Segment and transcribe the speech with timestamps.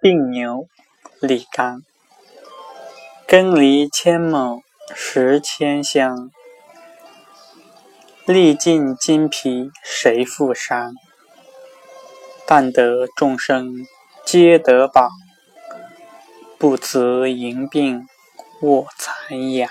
[0.00, 0.68] 病牛，
[1.20, 1.82] 李纲。
[3.26, 4.62] 耕犁千亩
[4.94, 6.30] 实千箱，
[8.24, 10.94] 历尽筋疲谁复伤？
[12.46, 13.88] 但得众生
[14.24, 15.08] 皆得饱，
[16.58, 18.06] 不辞赢病
[18.62, 19.68] 卧残阳。